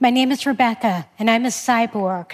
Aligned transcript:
My 0.00 0.10
name 0.10 0.30
is 0.30 0.46
Rebecca, 0.46 1.08
and 1.18 1.28
I'm 1.28 1.44
a 1.44 1.48
cyborg. 1.48 2.32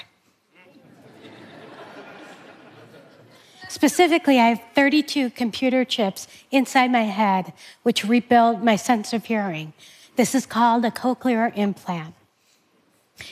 Specifically, 3.70 4.38
I 4.38 4.48
have 4.48 4.60
32 4.74 5.30
computer 5.30 5.82
chips 5.84 6.28
inside 6.50 6.92
my 6.92 7.04
head, 7.04 7.54
which 7.82 8.04
rebuild 8.04 8.62
my 8.62 8.76
sense 8.76 9.14
of 9.14 9.24
hearing. 9.24 9.72
This 10.16 10.34
is 10.34 10.44
called 10.44 10.84
a 10.84 10.90
cochlear 10.90 11.56
implant. 11.56 12.14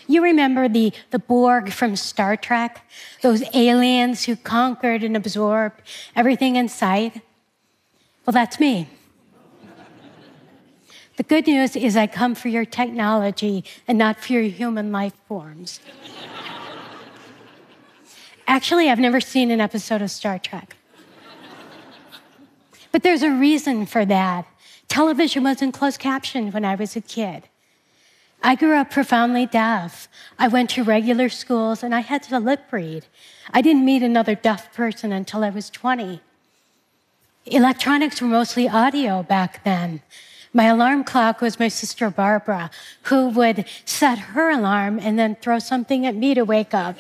You 0.07 0.23
remember 0.23 0.67
the, 0.67 0.95
the 1.11 1.19
Borg 1.19 1.71
from 1.71 1.95
Star 1.95 2.37
Trek? 2.37 2.89
Those 3.21 3.43
aliens 3.55 4.25
who 4.25 4.37
conquered 4.37 5.05
and 5.05 5.15
absorbed 5.15 5.83
everything 6.17 6.57
in 6.57 6.69
sight? 6.69 7.21
Well, 8.25 8.33
that's 8.33 8.59
me. 8.59 8.89
The 11.23 11.29
good 11.29 11.47
news 11.47 11.77
is 11.77 11.97
I 11.97 12.09
come 12.09 12.35
for 12.35 12.49
your 12.49 12.65
technology 12.65 13.63
and 13.87 13.97
not 13.97 14.19
for 14.19 14.33
your 14.33 14.43
human 14.43 14.91
life 14.91 15.13
forms. 15.29 15.79
Actually, 18.49 18.91
I've 18.91 18.99
never 18.99 19.21
seen 19.21 19.53
an 19.53 19.61
episode 19.61 20.03
of 20.03 20.11
Star 20.11 20.41
Trek. 20.41 20.75
But 22.91 23.05
there's 23.05 23.23
a 23.23 23.31
reason 23.31 23.87
for 23.87 24.05
that. 24.05 24.49
Television 24.89 25.45
wasn't 25.45 25.75
closed 25.75 26.01
captioned 26.01 26.53
when 26.53 26.65
I 26.65 26.75
was 26.75 26.97
a 26.97 27.01
kid. 27.01 27.45
I 28.43 28.57
grew 28.57 28.75
up 28.75 28.91
profoundly 28.91 29.47
deaf. 29.47 30.09
I 30.41 30.49
went 30.49 30.71
to 30.71 30.83
regular 30.83 31.29
schools 31.29 31.85
and 31.85 31.95
I 31.95 32.01
had 32.01 32.25
to 32.25 32.41
lip 32.41 32.65
read. 32.73 33.07
I 33.53 33.63
didn't 33.63 33.85
meet 33.85 34.03
another 34.03 34.35
deaf 34.35 34.75
person 34.75 35.13
until 35.13 35.45
I 35.45 35.51
was 35.51 35.71
20. 35.71 36.21
Electronics 37.47 38.21
were 38.21 38.27
mostly 38.27 38.69
audio 38.69 39.23
back 39.23 39.63
then. 39.63 40.03
My 40.55 40.65
alarm 40.65 41.05
clock 41.05 41.41
was 41.41 41.59
my 41.59 41.69
sister 41.69 42.11
Barbara, 42.11 42.71
who 43.05 43.29
would 43.31 43.65
set 43.87 44.19
her 44.19 44.51
alarm 44.51 44.99
and 44.99 45.19
then 45.19 45.37
throw 45.37 45.59
something 45.59 46.05
at 46.05 46.15
me 46.15 46.35
to 46.35 46.45
wake 46.45 46.75
up. 46.75 46.97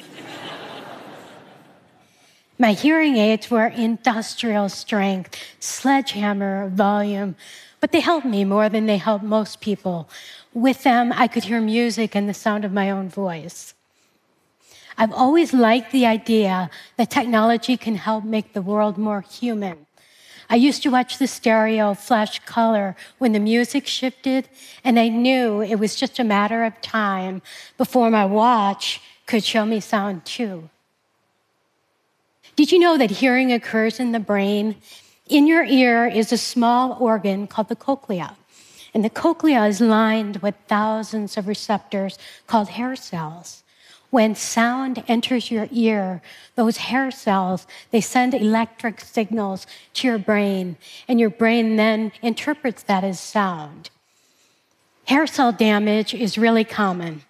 My 2.59 2.73
hearing 2.73 3.17
aids 3.17 3.51
were 3.51 3.67
industrial 3.67 4.69
strength, 4.69 5.37
sledgehammer 5.61 6.69
volume, 6.69 7.37
but 7.81 7.93
they 7.93 8.01
helped 8.01 8.25
me 8.25 8.45
more 8.45 8.69
than 8.69 8.87
they 8.87 8.99
help 8.99 9.23
most 9.23 9.61
people. 9.61 10.09
With 10.55 10.83
them, 10.83 11.13
I 11.15 11.27
could 11.29 11.45
hear 11.45 11.61
music 11.61 12.15
and 12.15 12.29
the 12.29 12.35
sound 12.35 12.65
of 12.65 12.73
my 12.73 12.89
own 12.91 13.09
voice. 13.09 13.75
I've 14.97 15.13
always 15.13 15.53
liked 15.53 15.93
the 15.93 16.07
idea 16.07 16.71
that 16.97 17.11
technology 17.11 17.77
can 17.77 17.97
help 17.97 18.25
make 18.25 18.53
the 18.53 18.63
world 18.63 18.97
more 18.97 19.23
human. 19.23 19.87
I 20.51 20.57
used 20.57 20.83
to 20.83 20.91
watch 20.91 21.19
the 21.19 21.27
stereo 21.27 21.95
flash 21.95 22.39
color 22.41 22.97
when 23.19 23.33
the 23.33 23.41
music 23.41 23.87
shifted, 23.87 24.49
and 24.85 24.99
I 24.99 25.09
knew 25.09 25.63
it 25.63 25.77
was 25.77 25.95
just 25.95 26.19
a 26.19 26.25
matter 26.25 26.65
of 26.65 26.81
time 26.81 27.43
before 27.79 28.11
my 28.11 28.25
watch 28.25 29.01
could 29.27 29.45
show 29.45 29.65
me 29.65 29.81
sound 29.81 30.25
too. 30.25 30.69
Did 32.57 32.71
you 32.71 32.79
know 32.79 32.99
that 32.99 33.11
hearing 33.11 33.53
occurs 33.53 33.99
in 33.99 34.13
the 34.13 34.21
brain? 34.21 34.77
In 35.29 35.47
your 35.47 35.65
ear 35.65 36.07
is 36.07 36.33
a 36.33 36.39
small 36.39 36.97
organ 37.01 37.47
called 37.47 37.69
the 37.69 37.77
cochlea. 37.77 38.37
And 38.95 39.03
the 39.03 39.11
cochlea 39.11 39.65
is 39.65 39.81
lined 39.81 40.37
with 40.39 40.55
thousands 40.69 41.39
of 41.39 41.49
receptors 41.49 42.19
called 42.47 42.69
hair 42.69 42.95
cells. 42.95 43.62
When 44.13 44.35
sound 44.35 45.03
enters 45.09 45.51
your 45.51 45.69
ear, 45.71 46.21
those 46.55 46.77
hair 46.77 47.11
cells, 47.11 47.67
they 47.93 48.03
send 48.03 48.35
electric 48.35 49.01
signals 49.01 49.67
to 49.95 50.07
your 50.07 50.19
brain, 50.19 50.77
and 51.09 51.19
your 51.19 51.31
brain 51.31 51.77
then 51.77 52.13
interprets 52.21 52.83
that 52.83 53.05
as 53.05 53.19
sound. 53.19 53.89
Hair 55.07 55.29
cell 55.29 55.51
damage 55.51 56.13
is 56.13 56.37
really 56.37 56.63
common. 56.63 57.23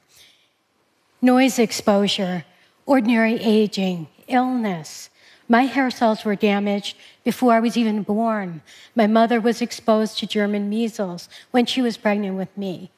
Noise 1.21 1.61
exposure, 1.61 2.45
ordinary 2.85 3.37
aging, 3.37 4.09
illness, 4.27 5.09
my 5.49 5.67
hair 5.67 5.91
cells 5.91 6.25
were 6.25 6.35
damaged 6.35 6.97
before 7.23 7.53
I 7.53 7.61
was 7.61 7.77
even 7.77 8.03
born. 8.03 8.63
My 8.97 9.07
mother 9.07 9.41
was 9.41 9.63
exposed 9.63 10.19
to 10.19 10.27
German 10.27 10.69
measles 10.69 11.29
when 11.53 11.67
she 11.67 11.81
was 11.81 11.97
pregnant 11.97 12.37
with 12.37 12.57
me. 12.57 12.91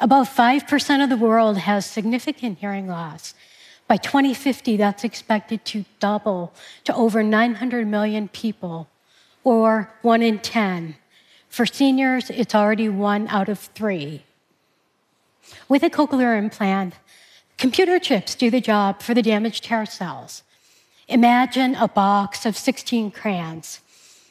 About 0.00 0.28
5% 0.28 1.02
of 1.02 1.10
the 1.10 1.16
world 1.16 1.58
has 1.58 1.84
significant 1.84 2.58
hearing 2.58 2.86
loss. 2.86 3.34
By 3.88 3.96
2050, 3.96 4.76
that's 4.76 5.02
expected 5.02 5.64
to 5.66 5.84
double 5.98 6.52
to 6.84 6.94
over 6.94 7.22
900 7.22 7.86
million 7.86 8.28
people, 8.28 8.88
or 9.42 9.92
one 10.02 10.22
in 10.22 10.38
10. 10.38 10.94
For 11.48 11.66
seniors, 11.66 12.30
it's 12.30 12.54
already 12.54 12.88
one 12.88 13.26
out 13.28 13.48
of 13.48 13.58
three. 13.58 14.24
With 15.68 15.82
a 15.82 15.90
cochlear 15.90 16.38
implant, 16.38 16.94
computer 17.56 17.98
chips 17.98 18.34
do 18.34 18.50
the 18.50 18.60
job 18.60 19.02
for 19.02 19.14
the 19.14 19.22
damaged 19.22 19.66
hair 19.66 19.86
cells. 19.86 20.42
Imagine 21.08 21.74
a 21.74 21.88
box 21.88 22.44
of 22.44 22.56
16 22.56 23.10
crayons. 23.10 23.80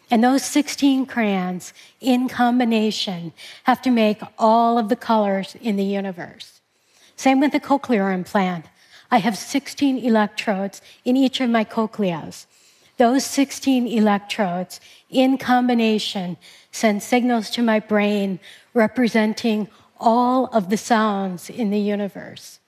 And 0.10 0.24
those 0.24 0.44
16 0.44 1.06
crayons, 1.06 1.74
in 2.00 2.30
combination, 2.30 3.34
have 3.64 3.82
to 3.82 3.92
make 3.92 4.22
all 4.38 4.78
of 4.78 4.90
the 4.90 4.96
colors 4.96 5.56
in 5.62 5.76
the 5.76 5.84
universe. 5.84 6.62
Same 7.18 7.40
with 7.40 7.52
the 7.52 7.60
cochlear 7.60 8.14
implant. 8.14 8.66
I 9.12 9.18
have 9.18 9.38
16 9.38 9.98
electrodes 9.98 10.82
in 11.04 11.18
each 11.18 11.42
of 11.42 11.50
my 11.50 11.66
cochleas. 11.66 12.46
Those 12.98 13.26
16 13.26 13.88
electrodes, 13.88 14.80
in 15.10 15.38
combination, 15.38 16.38
send 16.72 17.04
signals 17.04 17.50
to 17.52 17.62
my 17.62 17.80
brain 17.80 18.40
representing 18.74 19.68
all 20.00 20.48
of 20.48 20.70
the 20.70 20.78
sounds 20.78 21.50
in 21.50 21.70
the 21.70 21.80
universe. 21.80 22.60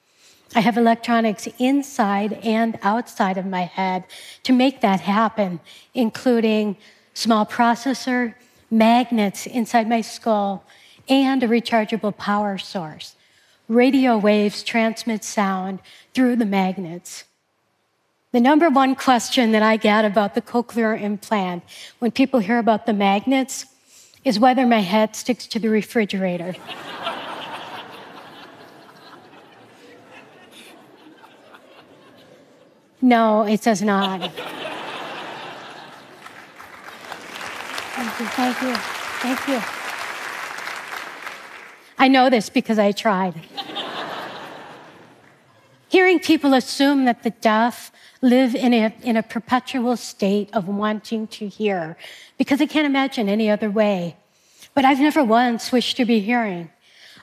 I 0.55 0.61
have 0.61 0.77
electronics 0.77 1.47
inside 1.57 2.33
and 2.43 2.79
outside 2.81 3.37
of 3.37 3.45
my 3.45 3.63
head 3.63 4.05
to 4.43 4.53
make 4.53 4.81
that 4.81 5.01
happen, 5.01 5.59
including 5.93 6.77
small 7.19 7.45
processor, 7.45 8.33
magnets 8.71 9.45
inside 9.45 9.89
my 9.89 9.99
skull, 9.99 10.63
and 11.09 11.43
a 11.43 11.47
rechargeable 11.47 12.15
power 12.15 12.57
source. 12.57 13.15
Radio 13.67 14.17
waves 14.17 14.63
transmit 14.63 15.23
sound 15.23 15.79
through 16.13 16.37
the 16.37 16.45
magnets. 16.45 17.25
The 18.31 18.39
number 18.39 18.69
one 18.69 18.95
question 18.95 19.51
that 19.51 19.63
I 19.63 19.75
get 19.75 20.05
about 20.05 20.33
the 20.33 20.41
cochlear 20.41 20.99
implant 20.99 21.63
when 21.99 22.11
people 22.11 22.39
hear 22.39 22.57
about 22.57 22.85
the 22.85 22.93
magnets 22.93 23.65
is 24.23 24.39
whether 24.39 24.65
my 24.65 24.79
head 24.79 25.15
sticks 25.15 25.45
to 25.47 25.59
the 25.59 25.69
refrigerator. 25.69 26.55
No, 33.01 33.43
it 33.43 33.61
does 33.61 33.81
not. 33.81 34.29
Thank 38.27 38.61
you, 38.61 38.75
thank 38.75 39.47
you, 39.47 39.47
thank 39.47 39.47
you. 39.47 39.61
I 41.97 42.07
know 42.07 42.29
this 42.29 42.49
because 42.49 42.79
I 42.79 42.91
tried. 42.91 43.33
Hearing 45.89 46.19
people 46.19 46.53
assume 46.53 47.05
that 47.05 47.23
the 47.23 47.29
deaf 47.29 47.91
live 48.21 48.55
in 48.55 48.73
a, 48.73 48.93
in 49.03 49.15
a 49.17 49.23
perpetual 49.23 49.95
state 49.97 50.49
of 50.53 50.67
wanting 50.67 51.27
to 51.27 51.47
hear 51.47 51.97
because 52.37 52.59
they 52.59 52.67
can't 52.67 52.85
imagine 52.85 53.29
any 53.29 53.49
other 53.49 53.69
way. 53.69 54.17
But 54.73 54.85
I've 54.85 54.99
never 54.99 55.23
once 55.23 55.71
wished 55.71 55.97
to 55.97 56.05
be 56.05 56.19
hearing. 56.19 56.69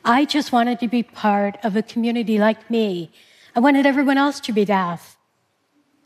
I 0.05 0.25
just 0.25 0.53
wanted 0.53 0.81
to 0.81 0.89
be 0.89 1.03
part 1.03 1.59
of 1.63 1.77
a 1.77 1.83
community 1.83 2.39
like 2.39 2.71
me. 2.71 3.11
I 3.55 3.61
wanted 3.61 3.87
everyone 3.87 4.19
else 4.19 4.41
to 4.41 4.53
be 4.53 4.65
deaf. 4.65 5.16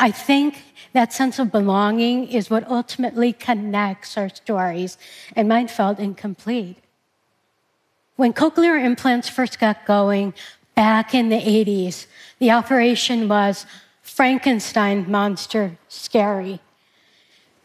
I 0.03 0.11
think 0.11 0.63
that 0.95 1.13
sense 1.13 1.39
of 1.39 1.53
belonging 1.53 2.27
is 2.29 2.49
what 2.49 2.67
ultimately 2.71 3.35
connects 3.35 4.17
our 4.17 4.31
stories, 4.31 4.97
and 5.37 5.47
mine 5.47 5.69
felt 5.69 5.99
incomplete. 5.99 6.79
When 8.17 8.33
cochlear 8.33 8.83
implants 8.83 9.29
first 9.29 9.61
got 9.61 9.85
going 9.85 10.33
back 10.75 11.15
in 11.15 11.29
the 11.29 11.39
80s, 11.39 12.07
the 12.39 12.51
operation 12.51 13.29
was 13.29 13.67
Frankenstein 14.01 15.11
monster 15.11 15.77
scary. 15.89 16.61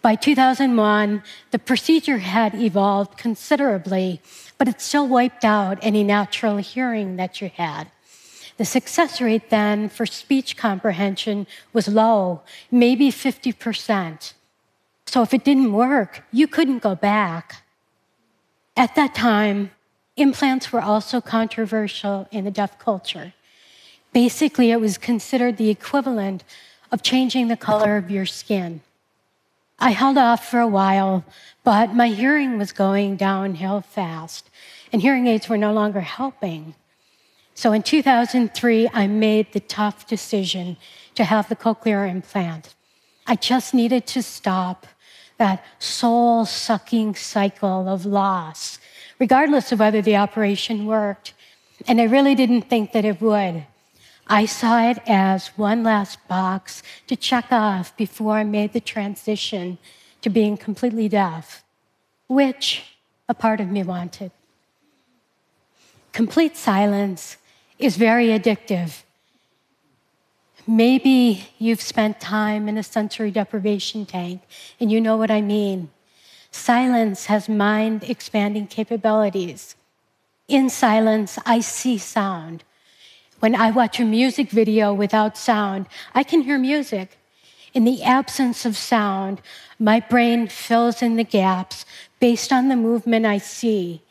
By 0.01 0.15
2001, 0.15 1.23
the 1.51 1.59
procedure 1.59 2.17
had 2.17 2.53
evolved 2.53 3.17
considerably, 3.17 4.21
but 4.57 4.67
it 4.67 4.81
still 4.81 5.07
wiped 5.07 5.45
out 5.45 5.79
any 5.81 6.03
natural 6.03 6.57
hearing 6.57 7.15
that 7.15 7.39
you 7.39 7.49
had. 7.55 7.87
The 8.57 8.65
success 8.65 9.19
rate 9.19 9.49
then 9.49 9.89
for 9.89 10.05
speech 10.05 10.55
comprehension 10.55 11.45
was 11.73 11.87
low, 11.87 12.41
maybe 12.71 13.11
50%. 13.11 14.33
So 15.05 15.21
if 15.21 15.33
it 15.33 15.43
didn't 15.43 15.73
work, 15.73 16.23
you 16.31 16.47
couldn't 16.47 16.79
go 16.79 16.95
back. 16.95 17.63
At 18.77 18.95
that 18.95 19.13
time, 19.13 19.71
implants 20.15 20.71
were 20.71 20.81
also 20.81 21.21
controversial 21.21 22.27
in 22.31 22.45
the 22.45 22.51
deaf 22.51 22.79
culture. 22.79 23.33
Basically, 24.13 24.71
it 24.71 24.79
was 24.79 24.97
considered 24.97 25.57
the 25.57 25.69
equivalent 25.69 26.43
of 26.91 27.03
changing 27.03 27.49
the 27.49 27.57
color 27.57 27.97
of 27.97 28.09
your 28.09 28.25
skin. 28.25 28.81
I 29.77 29.91
held 29.91 30.17
off 30.17 30.49
for 30.49 30.61
a 30.61 30.67
while, 30.67 31.25
but 31.65 31.93
my 31.93 32.07
hearing 32.07 32.57
was 32.57 32.71
going 32.71 33.17
downhill 33.17 33.81
fast, 33.81 34.49
and 34.93 35.01
hearing 35.01 35.27
aids 35.27 35.49
were 35.49 35.57
no 35.57 35.73
longer 35.73 35.99
helping. 35.99 36.75
So 37.55 37.71
in 37.71 37.83
2003, 37.83 38.89
I 38.93 39.07
made 39.07 39.53
the 39.53 39.61
tough 39.61 40.05
decision 40.07 40.75
to 41.15 41.23
have 41.23 41.47
the 41.47 41.55
cochlear 41.55 42.07
implant. 42.09 42.75
I 43.25 43.37
just 43.37 43.73
needed 43.73 44.05
to 44.07 44.21
stop 44.21 44.85
that 45.37 45.63
soul 45.79 46.45
sucking 46.45 47.15
cycle 47.15 47.87
of 47.87 48.05
loss, 48.05 48.77
regardless 49.19 49.71
of 49.71 49.79
whether 49.79 50.01
the 50.01 50.17
operation 50.17 50.85
worked. 50.85 51.33
And 51.87 51.99
I 52.01 52.03
really 52.03 52.35
didn't 52.35 52.63
think 52.63 52.91
that 52.91 53.05
it 53.05 53.21
would. 53.21 53.65
I 54.27 54.45
saw 54.45 54.89
it 54.89 54.99
as 55.07 55.47
one 55.55 55.83
last 55.83 56.17
box 56.27 56.83
to 57.07 57.15
check 57.15 57.51
off 57.51 57.95
before 57.95 58.33
I 58.33 58.43
made 58.43 58.73
the 58.73 58.81
transition 58.81 59.77
to 60.21 60.29
being 60.29 60.57
completely 60.57 61.07
deaf, 61.07 61.63
which 62.27 62.95
a 63.29 63.33
part 63.33 63.61
of 63.61 63.69
me 63.69 63.83
wanted. 63.83 64.31
Complete 66.11 66.57
silence 66.57 67.37
is 67.77 67.97
very 67.97 68.27
addictive. 68.27 69.03
Maybe 70.67 71.49
you've 71.59 71.81
spent 71.81 72.19
time 72.19 72.67
in 72.67 72.77
a 72.77 72.83
sensory 72.83 73.29
deprivation 73.29 74.05
tank 74.05 74.41
and 74.79 74.91
you 74.91 74.99
know 74.99 75.17
what 75.17 75.29
I 75.29 75.41
mean. 75.41 75.89
Silence 76.51 77.25
has 77.25 77.47
mind 77.47 78.03
expanding 78.03 78.67
capabilities. 78.67 79.75
In 80.47 80.69
silence, 80.69 81.37
I 81.45 81.59
see 81.59 81.97
sound. 81.97 82.63
When 83.39 83.55
I 83.55 83.71
watch 83.71 83.99
a 83.99 84.05
music 84.05 84.49
video 84.49 84.93
without 84.93 85.37
sound, 85.37 85.87
I 86.13 86.23
can 86.23 86.41
hear 86.41 86.57
music. 86.57 87.17
In 87.73 87.83
the 87.83 88.01
absence 88.03 88.65
of 88.65 88.77
sound, 88.77 89.41
my 89.77 89.99
brain 89.99 90.47
fills 90.47 91.01
in 91.01 91.17
the 91.17 91.25
gaps 91.25 91.85
based 92.19 92.53
on 92.53 92.69
the 92.69 92.77
movement 92.77 93.25
I 93.25 93.37
see. 93.37 94.01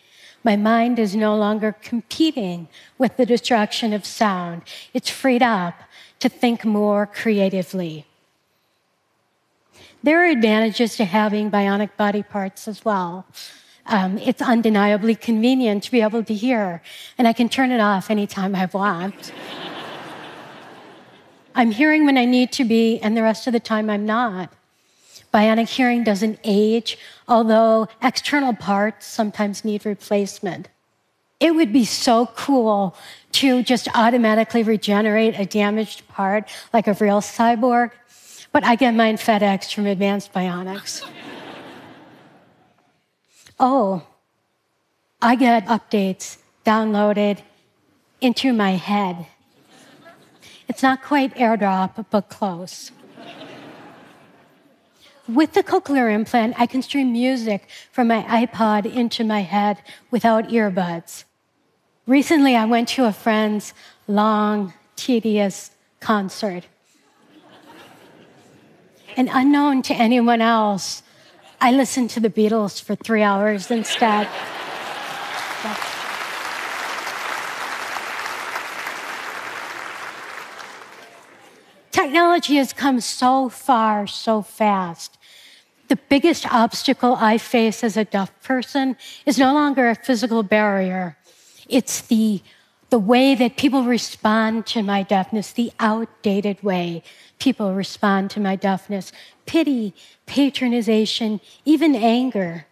My 0.45 0.57
mind 0.57 0.99
is 0.99 1.17
no 1.17 1.35
longer 1.35 1.75
competing 1.83 2.69
with 2.99 3.17
the 3.17 3.25
distraction 3.25 3.95
of 3.95 4.05
sound. 4.05 4.63
It's 4.93 5.09
freed 5.09 5.43
up 5.43 5.75
to 6.21 6.29
think 6.29 6.67
more 6.67 7.07
creatively. 7.07 8.05
There 10.03 10.23
are 10.23 10.27
advantages 10.27 10.97
to 10.97 11.07
having 11.07 11.51
bionic 11.51 11.97
body 11.97 12.23
parts 12.23 12.69
as 12.69 12.85
well. 12.85 13.27
Um, 13.87 14.19
it's 14.19 14.43
undeniably 14.43 15.15
convenient 15.15 15.83
to 15.85 15.91
be 15.91 16.03
able 16.03 16.23
to 16.25 16.35
hear, 16.35 16.83
and 17.17 17.27
I 17.27 17.33
can 17.33 17.49
turn 17.49 17.71
it 17.71 17.81
off 17.81 18.11
anytime 18.11 18.55
I 18.55 18.67
want. 18.67 19.33
I'm 21.55 21.71
hearing 21.71 22.05
when 22.05 22.19
I 22.19 22.27
need 22.27 22.53
to 22.53 22.65
be, 22.65 22.99
and 23.01 23.17
the 23.17 23.23
rest 23.23 23.47
of 23.47 23.55
the 23.55 23.61
time 23.61 23.89
I'm 23.89 24.05
not. 24.05 24.53
Bionic 25.35 25.69
hearing 25.69 26.05
doesn't 26.05 26.39
age, 26.45 26.97
although 27.27 27.89
external 28.01 28.55
parts 28.55 29.05
sometimes 29.05 29.65
need 29.65 29.85
replacement. 29.85 30.69
It 31.41 31.57
would 31.57 31.73
be 31.73 31.85
so 31.85 32.27
cool 32.37 32.95
to 33.33 33.65
just 33.65 33.89
automatically 33.97 34.63
regenerate 34.63 35.37
a 35.37 35.45
damaged 35.45 36.07
part 36.07 36.49
like 36.73 36.87
a 36.87 36.93
real 36.95 37.21
cyborg, 37.21 37.91
but 38.53 38.63
I 38.63 38.77
get 38.77 38.95
mine 38.95 39.17
FedEx 39.17 39.75
from 39.75 39.87
Advanced 39.87 40.33
Bionics. 40.33 41.05
oh, 43.59 44.07
I 45.21 45.35
get 45.35 45.67
updates 45.67 46.39
downloaded 46.65 47.41
into 48.21 48.53
my 48.53 48.73
head. 48.77 49.27
It's 50.69 50.83
not 50.83 51.03
quite 51.03 51.35
airdrop, 51.35 52.07
but 52.09 52.29
close. 52.29 52.93
With 55.27 55.55
the 55.55 55.63
cochlear 55.63 56.15
implant, 56.15 56.55
I 56.59 56.67
can 56.67 56.83
stream 56.83 57.13
music 57.13 57.69
from 57.91 58.09
my 58.09 58.23
iPod 58.25 58.93
into 58.93 59.25
my 59.25 59.41
head 59.41 59.79
without 60.11 60.49
earbuds. 60.49 61.25
Recently, 62.07 62.55
I 62.55 62.67
went 62.67 62.89
to 62.91 63.07
a 63.07 63.13
friend's 63.13 63.73
long, 64.07 64.75
tedious 64.97 65.71
concert. 66.01 66.65
And 69.17 69.31
unknown 69.33 69.81
to 69.83 69.95
anyone 69.95 70.43
else, 70.43 71.03
I 71.59 71.73
listened 71.73 72.11
to 72.11 72.21
the 72.21 72.29
Beatles 72.29 72.83
for 72.83 72.95
three 72.95 73.23
hours 73.23 73.71
instead. 73.71 74.29
Technology 82.05 82.57
has 82.57 82.75
come 82.75 83.01
so 83.01 83.49
far, 83.49 84.07
so 84.07 84.43
fast. 84.43 85.17
The 85.89 85.97
biggest 85.97 86.45
obstacle 86.53 87.15
I 87.15 87.39
face 87.39 87.83
as 87.83 87.97
a 87.97 88.05
deaf 88.05 88.31
person 88.43 88.99
is 89.25 89.39
no 89.39 89.55
longer 89.55 89.89
a 89.89 89.95
physical 89.95 90.43
barrier. 90.43 91.17
It's 91.67 92.03
the, 92.03 92.43
the 92.91 92.99
way 92.99 93.35
that 93.37 93.57
people 93.57 93.85
respond 93.85 94.67
to 94.67 94.83
my 94.83 95.03
deafness, 95.03 95.53
the 95.53 95.73
outdated 95.81 96.63
way 96.63 97.03
people 97.39 97.73
respond 97.73 98.31
to 98.33 98.41
my 98.41 98.55
deafness. 98.55 99.11
Pity, 99.47 99.95
patronization, 100.27 101.41
even 101.65 101.95
anger 101.95 102.67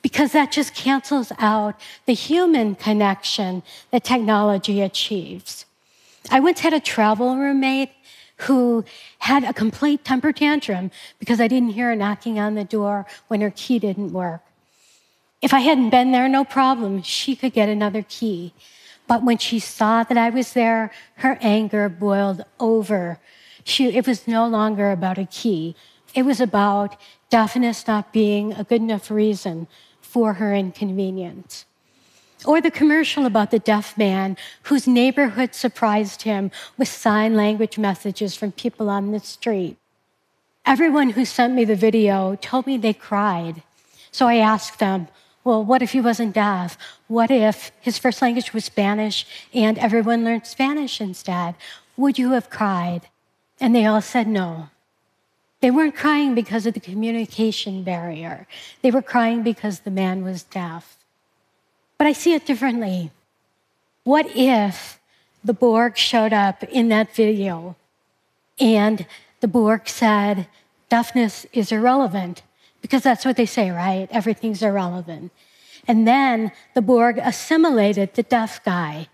because 0.00 0.32
that 0.32 0.50
just 0.50 0.74
cancels 0.74 1.30
out 1.38 1.78
the 2.06 2.14
human 2.14 2.74
connection 2.74 3.62
that 3.90 4.02
technology 4.02 4.80
achieves. 4.80 5.66
I 6.30 6.40
once 6.40 6.60
had 6.60 6.72
a 6.72 6.80
travel 6.80 7.36
roommate 7.36 7.90
who 8.42 8.84
had 9.18 9.44
a 9.44 9.52
complete 9.52 10.04
temper 10.04 10.32
tantrum 10.32 10.90
because 11.18 11.40
I 11.40 11.48
didn't 11.48 11.70
hear 11.70 11.88
her 11.88 11.96
knocking 11.96 12.38
on 12.38 12.54
the 12.54 12.64
door 12.64 13.06
when 13.28 13.40
her 13.40 13.52
key 13.54 13.78
didn't 13.78 14.12
work. 14.12 14.42
If 15.40 15.54
I 15.54 15.60
hadn't 15.60 15.90
been 15.90 16.12
there, 16.12 16.28
no 16.28 16.44
problem, 16.44 17.02
she 17.02 17.36
could 17.36 17.52
get 17.52 17.68
another 17.68 18.02
key. 18.02 18.52
But 19.06 19.24
when 19.24 19.38
she 19.38 19.58
saw 19.58 20.02
that 20.04 20.18
I 20.18 20.30
was 20.30 20.52
there, 20.52 20.90
her 21.16 21.38
anger 21.40 21.88
boiled 21.88 22.44
over. 22.60 23.18
She, 23.64 23.86
it 23.96 24.06
was 24.06 24.28
no 24.28 24.46
longer 24.46 24.90
about 24.90 25.18
a 25.18 25.26
key. 25.26 25.74
It 26.14 26.24
was 26.24 26.40
about 26.40 26.96
deafness 27.30 27.86
not 27.86 28.12
being 28.12 28.52
a 28.52 28.64
good 28.64 28.82
enough 28.82 29.10
reason 29.10 29.66
for 30.00 30.34
her 30.34 30.54
inconvenience. 30.54 31.64
Or 32.44 32.60
the 32.60 32.70
commercial 32.70 33.26
about 33.26 33.50
the 33.50 33.58
deaf 33.58 33.98
man 33.98 34.36
whose 34.64 34.86
neighborhood 34.86 35.54
surprised 35.54 36.22
him 36.22 36.50
with 36.76 36.88
sign 36.88 37.34
language 37.34 37.78
messages 37.78 38.36
from 38.36 38.52
people 38.52 38.88
on 38.88 39.10
the 39.10 39.20
street. 39.20 39.76
Everyone 40.64 41.10
who 41.10 41.24
sent 41.24 41.54
me 41.54 41.64
the 41.64 41.74
video 41.74 42.36
told 42.36 42.66
me 42.66 42.76
they 42.76 42.92
cried. 42.92 43.62
So 44.12 44.26
I 44.26 44.36
asked 44.36 44.78
them, 44.78 45.08
well, 45.42 45.64
what 45.64 45.82
if 45.82 45.92
he 45.92 46.00
wasn't 46.00 46.34
deaf? 46.34 46.76
What 47.06 47.30
if 47.30 47.72
his 47.80 47.98
first 47.98 48.20
language 48.20 48.52
was 48.52 48.66
Spanish 48.66 49.26
and 49.54 49.78
everyone 49.78 50.24
learned 50.24 50.46
Spanish 50.46 51.00
instead? 51.00 51.54
Would 51.96 52.18
you 52.18 52.32
have 52.32 52.50
cried? 52.50 53.08
And 53.58 53.74
they 53.74 53.86
all 53.86 54.02
said 54.02 54.28
no. 54.28 54.68
They 55.60 55.70
weren't 55.70 55.96
crying 55.96 56.34
because 56.34 56.66
of 56.66 56.74
the 56.74 56.80
communication 56.80 57.82
barrier. 57.82 58.46
They 58.82 58.90
were 58.90 59.02
crying 59.02 59.42
because 59.42 59.80
the 59.80 59.90
man 59.90 60.22
was 60.22 60.42
deaf. 60.42 60.97
But 61.98 62.06
I 62.06 62.12
see 62.12 62.32
it 62.34 62.46
differently. 62.46 63.10
What 64.04 64.26
if 64.34 65.00
the 65.44 65.52
Borg 65.52 65.96
showed 65.96 66.32
up 66.32 66.62
in 66.62 66.88
that 66.88 67.14
video 67.14 67.76
and 68.58 69.04
the 69.40 69.48
Borg 69.48 69.88
said, 69.88 70.46
deafness 70.88 71.44
is 71.52 71.72
irrelevant? 71.72 72.42
Because 72.80 73.02
that's 73.02 73.24
what 73.24 73.36
they 73.36 73.46
say, 73.46 73.70
right? 73.70 74.08
Everything's 74.10 74.62
irrelevant. 74.62 75.32
And 75.86 76.06
then 76.06 76.52
the 76.74 76.82
Borg 76.82 77.18
assimilated 77.18 78.14
the 78.14 78.22
deaf 78.22 78.62
guy, 78.64 79.08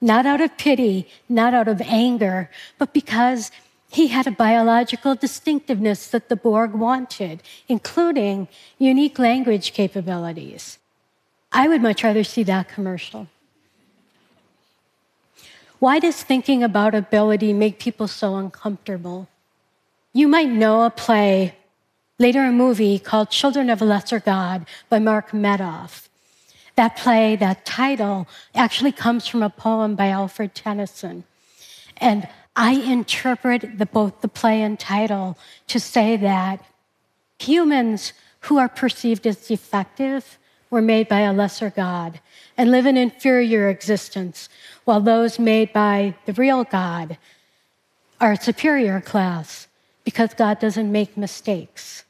not 0.00 0.26
out 0.26 0.40
of 0.40 0.58
pity, 0.58 1.08
not 1.28 1.54
out 1.54 1.68
of 1.68 1.80
anger, 1.82 2.50
but 2.78 2.92
because 2.92 3.50
he 3.90 4.08
had 4.08 4.26
a 4.26 4.32
biological 4.32 5.14
distinctiveness 5.14 6.08
that 6.08 6.28
the 6.28 6.36
Borg 6.36 6.72
wanted, 6.72 7.42
including 7.68 8.48
unique 8.78 9.18
language 9.20 9.72
capabilities. 9.72 10.78
I 11.54 11.68
would 11.68 11.80
much 11.80 12.02
rather 12.02 12.24
see 12.24 12.42
that 12.42 12.68
commercial. 12.68 13.28
Why 15.78 16.00
does 16.00 16.20
thinking 16.20 16.64
about 16.64 16.94
ability 16.94 17.52
make 17.52 17.78
people 17.78 18.08
so 18.08 18.34
uncomfortable? 18.36 19.28
You 20.12 20.26
might 20.26 20.48
know 20.48 20.82
a 20.82 20.90
play, 20.90 21.54
later 22.18 22.44
a 22.44 22.50
movie 22.50 22.98
called 22.98 23.30
Children 23.30 23.70
of 23.70 23.80
a 23.80 23.84
Lesser 23.84 24.18
God 24.18 24.66
by 24.88 24.98
Mark 24.98 25.30
Medoff. 25.30 26.08
That 26.74 26.96
play, 26.96 27.36
that 27.36 27.64
title, 27.64 28.26
actually 28.52 28.90
comes 28.90 29.28
from 29.28 29.42
a 29.42 29.50
poem 29.50 29.94
by 29.94 30.08
Alfred 30.08 30.56
Tennyson. 30.56 31.22
And 31.98 32.26
I 32.56 32.72
interpret 32.72 33.78
the, 33.78 33.86
both 33.86 34.22
the 34.22 34.28
play 34.28 34.60
and 34.60 34.78
title 34.78 35.38
to 35.68 35.78
say 35.78 36.16
that 36.16 36.64
humans 37.38 38.12
who 38.40 38.58
are 38.58 38.68
perceived 38.68 39.24
as 39.26 39.46
defective 39.46 40.36
were 40.74 40.82
made 40.82 41.08
by 41.08 41.20
a 41.20 41.32
lesser 41.32 41.70
God 41.70 42.20
and 42.56 42.72
live 42.72 42.84
an 42.84 42.96
inferior 42.96 43.68
existence, 43.68 44.48
while 44.84 45.00
those 45.00 45.38
made 45.38 45.72
by 45.72 46.16
the 46.26 46.32
real 46.32 46.64
God 46.64 47.16
are 48.20 48.32
a 48.32 48.36
superior 48.36 49.00
class 49.00 49.68
because 50.04 50.34
God 50.34 50.58
doesn't 50.58 50.90
make 50.90 51.16
mistakes. 51.16 52.02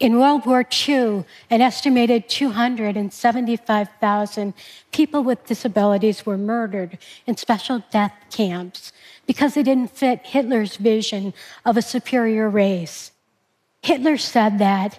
In 0.00 0.18
World 0.18 0.44
War 0.44 0.66
II, 0.88 1.24
an 1.50 1.60
estimated 1.60 2.28
275,000 2.28 4.54
people 4.90 5.22
with 5.22 5.46
disabilities 5.46 6.26
were 6.26 6.36
murdered 6.36 6.98
in 7.28 7.36
special 7.36 7.84
death 7.92 8.14
camps 8.32 8.92
because 9.28 9.54
they 9.54 9.62
didn't 9.62 9.96
fit 9.96 10.26
Hitler's 10.26 10.76
vision 10.76 11.32
of 11.64 11.76
a 11.76 11.82
superior 11.82 12.50
race. 12.50 13.12
Hitler 13.82 14.16
said 14.16 14.58
that 14.58 14.98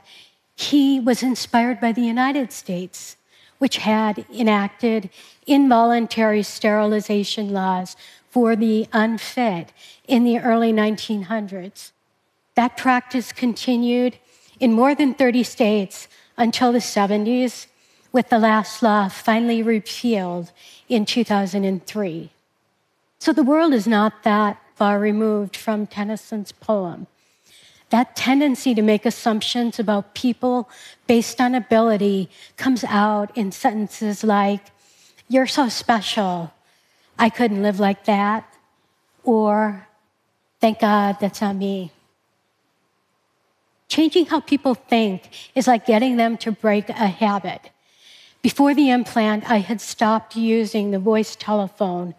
he 0.62 1.00
was 1.00 1.24
inspired 1.24 1.80
by 1.80 1.91
the 1.91 2.01
United 2.01 2.51
States, 2.51 3.18
which 3.58 3.77
had 3.77 4.25
enacted 4.34 5.10
involuntary 5.48 6.44
sterilization 6.44 7.51
laws 7.51 7.96
for 8.30 8.56
the 8.56 8.88
unfit 8.94 9.74
in 10.08 10.24
the 10.24 10.39
early 10.39 10.72
1900s. 10.72 11.91
That 12.56 12.77
practice 12.77 13.32
continued 13.32 14.18
in 14.60 14.74
more 14.74 14.96
than 14.96 15.13
30 15.13 15.44
states 15.44 16.08
until 16.38 16.72
the 16.72 16.80
70s, 16.80 17.68
with 18.12 18.30
the 18.30 18.39
last 18.39 18.84
law 18.84 19.08
finally 19.08 19.63
repealed 19.63 20.51
in 20.89 21.06
2003. 21.06 22.30
So 23.20 23.32
the 23.32 23.44
world 23.44 23.74
is 23.74 23.88
not 23.88 24.24
that 24.24 24.62
far 24.75 25.00
removed 25.00 25.56
from 25.56 25.88
Tennyson's 25.88 26.51
poem. 26.51 27.08
That 27.91 28.15
tendency 28.15 28.74
to 28.74 28.81
make 28.81 29.05
assumptions 29.05 29.79
about 29.79 30.15
people 30.15 30.69
based 31.07 31.39
on 31.39 31.55
ability 31.55 32.29
comes 32.57 32.83
out 32.83 33.38
in 33.38 33.51
sentences 33.51 34.24
like, 34.24 34.62
You're 35.29 35.48
so 35.48 35.69
special, 35.69 36.51
I 37.19 37.29
couldn't 37.29 37.62
live 37.62 37.79
like 37.79 38.05
that, 38.05 38.51
or 39.24 39.88
Thank 40.62 40.79
God 40.79 41.17
that's 41.19 41.41
not 41.41 41.55
me. 41.55 41.91
Changing 43.89 44.27
how 44.27 44.39
people 44.39 44.75
think 44.75 45.29
is 45.55 45.67
like 45.67 45.88
getting 45.88 46.15
them 46.15 46.38
to 46.38 46.51
break 46.51 46.88
a 46.88 47.07
habit. 47.07 47.71
Before 48.43 48.74
the 48.74 48.91
implant, 48.91 49.50
I 49.50 49.57
had 49.57 49.81
stopped 49.81 50.36
using 50.36 50.91
the 50.91 51.00
voice 51.00 51.36
telephone 51.36 52.13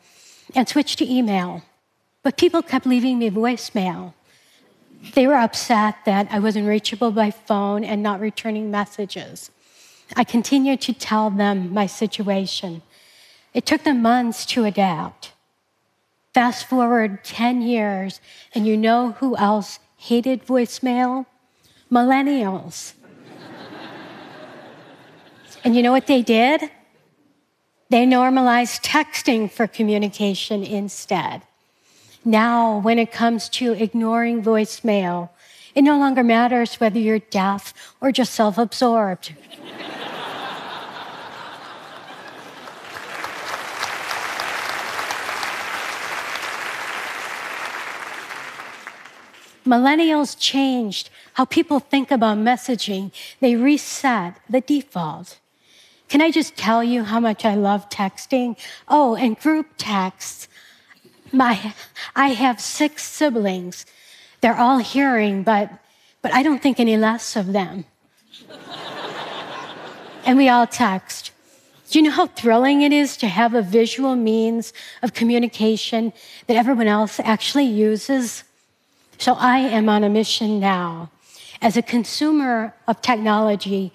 and 0.54 0.68
switched 0.68 0.98
to 0.98 1.10
email. 1.10 1.62
But 2.24 2.36
people 2.36 2.62
kept 2.62 2.84
leaving 2.84 3.18
me 3.18 3.30
voicemail. 3.30 4.12
They 5.14 5.26
were 5.26 5.34
upset 5.34 5.96
that 6.04 6.28
I 6.30 6.38
wasn't 6.38 6.68
reachable 6.68 7.10
by 7.10 7.30
phone 7.30 7.84
and 7.84 8.02
not 8.02 8.20
returning 8.20 8.70
messages. 8.70 9.50
I 10.16 10.24
continued 10.24 10.80
to 10.82 10.92
tell 10.92 11.30
them 11.30 11.72
my 11.72 11.86
situation. 11.86 12.82
It 13.54 13.66
took 13.66 13.82
them 13.82 14.02
months 14.02 14.46
to 14.46 14.64
adapt. 14.64 15.32
Fast 16.32 16.66
forward 16.66 17.24
10 17.24 17.62
years, 17.62 18.20
and 18.54 18.66
you 18.66 18.76
know 18.76 19.12
who 19.12 19.36
else 19.36 19.78
hated 19.96 20.46
voicemail? 20.46 21.26
millennials. 21.92 22.94
and 25.64 25.76
you 25.76 25.82
know 25.82 25.92
what 25.92 26.06
they 26.06 26.22
did? 26.22 26.70
They 27.90 28.06
normalized 28.06 28.82
texting 28.82 29.50
for 29.50 29.66
communication 29.66 30.64
instead. 30.64 31.42
Now, 32.24 32.78
when 32.78 32.98
it 32.98 33.10
comes 33.10 33.48
to 33.50 33.72
ignoring 33.72 34.42
voicemail, 34.42 35.30
it 35.74 35.82
no 35.82 35.98
longer 35.98 36.22
matters 36.22 36.76
whether 36.76 36.98
you're 36.98 37.18
deaf 37.18 37.74
or 38.00 38.12
just 38.12 38.32
self 38.32 38.58
absorbed. 38.58 39.34
Millennials 49.66 50.38
changed 50.38 51.08
how 51.34 51.44
people 51.44 51.80
think 51.80 52.10
about 52.10 52.36
messaging. 52.36 53.12
They 53.40 53.56
reset 53.56 54.36
the 54.50 54.60
default. 54.60 55.38
Can 56.08 56.20
I 56.20 56.30
just 56.30 56.56
tell 56.56 56.84
you 56.84 57.04
how 57.04 57.20
much 57.20 57.44
I 57.44 57.54
love 57.54 57.88
texting? 57.88 58.58
Oh, 58.86 59.14
and 59.14 59.38
group 59.38 59.66
texts. 59.78 60.46
My, 61.32 61.72
I 62.14 62.28
have 62.28 62.60
six 62.60 63.04
siblings. 63.04 63.86
They're 64.40 64.58
all 64.58 64.78
hearing, 64.78 65.42
but, 65.42 65.70
but 66.20 66.32
I 66.32 66.42
don't 66.42 66.62
think 66.62 66.78
any 66.78 66.96
less 66.96 67.36
of 67.36 67.52
them. 67.52 67.84
and 70.24 70.36
we 70.36 70.48
all 70.48 70.66
text. 70.66 71.32
Do 71.90 71.98
you 71.98 72.04
know 72.04 72.10
how 72.10 72.26
thrilling 72.26 72.82
it 72.82 72.92
is 72.92 73.16
to 73.18 73.28
have 73.28 73.54
a 73.54 73.62
visual 73.62 74.16
means 74.16 74.72
of 75.02 75.12
communication 75.12 76.12
that 76.46 76.56
everyone 76.56 76.86
else 76.86 77.20
actually 77.20 77.66
uses? 77.66 78.44
So 79.18 79.34
I 79.34 79.58
am 79.58 79.88
on 79.88 80.02
a 80.02 80.08
mission 80.08 80.58
now. 80.58 81.10
As 81.60 81.76
a 81.76 81.82
consumer 81.82 82.74
of 82.88 83.02
technology, 83.02 83.92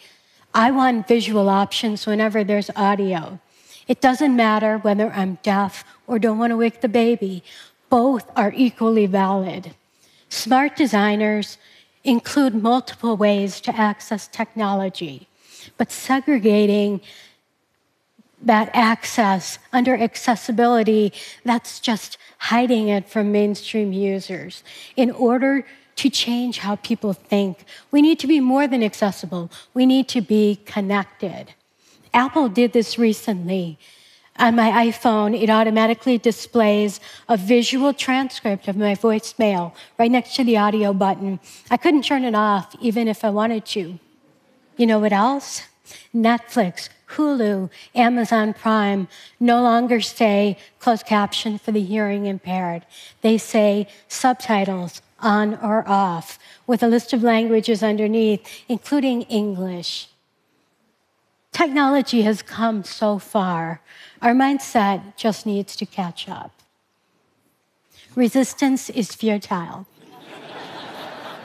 I 0.54 0.72
want 0.72 1.08
visual 1.08 1.50
options 1.50 2.06
whenever 2.06 2.44
there's 2.44 2.70
audio. 2.76 3.40
It 3.88 4.00
doesn't 4.00 4.36
matter 4.36 4.78
whether 4.78 5.12
I'm 5.12 5.38
deaf 5.44 5.84
or 6.08 6.20
don't 6.20 6.38
want 6.38 6.52
to 6.52 6.58
wake 6.58 6.82
the 6.82 6.88
baby, 6.88 7.44
both 7.90 8.30
are 8.36 8.54
equally 8.56 9.06
valid. 9.06 9.74
Smart 10.30 10.76
designers 10.76 11.58
include 12.04 12.56
multiple 12.56 13.18
ways 13.18 13.62
to 13.62 13.76
access 13.76 14.28
technology, 14.28 15.28
but 15.78 15.92
segregating 15.92 17.02
that 18.42 18.70
access 18.74 19.58
under 19.74 19.96
accessibility, 19.96 21.12
that's 21.44 21.80
just 21.80 22.18
hiding 22.38 22.88
it 22.88 23.10
from 23.10 23.32
mainstream 23.32 23.92
users. 23.92 24.64
In 24.96 25.12
order 25.12 25.66
to 25.96 26.10
change 26.10 26.60
how 26.60 26.76
people 26.76 27.14
think, 27.14 27.66
we 27.90 28.02
need 28.02 28.20
to 28.20 28.28
be 28.28 28.40
more 28.40 28.68
than 28.68 28.84
accessible, 28.84 29.50
we 29.74 29.86
need 29.86 30.08
to 30.10 30.22
be 30.22 30.60
connected. 30.66 31.54
Apple 32.14 32.50
did 32.50 32.74
this 32.74 33.00
recently. 33.00 33.78
On 34.40 34.56
my 34.56 34.70
iPhone, 34.86 35.40
it 35.40 35.50
automatically 35.50 36.18
displays 36.18 37.00
a 37.28 37.38
visual 37.38 37.94
transcript 37.94 38.68
of 38.68 38.78
my 38.78 38.94
voicemail 38.94 39.74
right 39.98 40.12
next 40.12 40.36
to 40.36 40.44
the 40.44 40.58
audio 40.58 40.94
button. 40.94 41.40
I 41.72 41.78
couldn't 41.78 42.04
turn 42.04 42.24
it 42.24 42.36
off 42.36 42.76
even 42.80 43.08
if 43.08 43.26
I 43.26 43.32
wanted 43.32 43.66
to. 43.68 44.00
You 44.76 44.86
know 44.86 45.00
what 45.00 45.12
else? 45.12 45.64
Netflix, 46.14 46.90
Hulu, 47.12 47.70
Amazon 47.96 48.54
Prime 48.54 49.08
no 49.40 49.62
longer 49.62 50.02
say 50.02 50.58
closed 50.80 51.06
caption 51.06 51.58
for 51.58 51.72
the 51.72 51.82
hearing 51.82 52.26
impaired. 52.26 52.86
They 53.22 53.38
say 53.38 53.88
subtitles 54.08 55.02
on 55.20 55.56
or 55.56 55.88
off 55.88 56.38
with 56.68 56.84
a 56.84 56.88
list 56.88 57.12
of 57.14 57.24
languages 57.24 57.82
underneath, 57.82 58.48
including 58.68 59.24
English. 59.24 60.10
Technology 61.58 62.22
has 62.22 62.44
come 62.44 62.84
so 62.84 63.18
far. 63.18 63.82
Our 64.22 64.34
mindset 64.34 65.16
just 65.16 65.48
needs 65.48 65.76
to 65.78 65.88
catch 65.88 66.30
up. 66.30 66.52
Resistance 68.14 68.92
is 68.92 69.16
futile. 69.16 69.88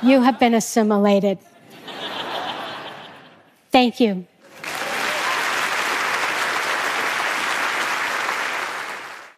you 0.02 0.20
have 0.20 0.38
been 0.38 0.52
assimilated. 0.52 1.38
Thank 3.70 4.00
you. 4.00 4.26